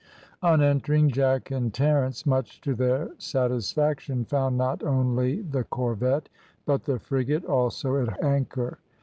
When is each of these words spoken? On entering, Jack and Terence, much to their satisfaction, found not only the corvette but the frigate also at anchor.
On 0.41 0.63
entering, 0.63 1.09
Jack 1.11 1.51
and 1.51 1.71
Terence, 1.71 2.25
much 2.25 2.59
to 2.61 2.73
their 2.73 3.11
satisfaction, 3.19 4.25
found 4.25 4.57
not 4.57 4.81
only 4.81 5.41
the 5.41 5.63
corvette 5.63 6.27
but 6.65 6.85
the 6.85 6.97
frigate 6.97 7.45
also 7.45 7.97
at 8.07 8.23
anchor. 8.23 8.79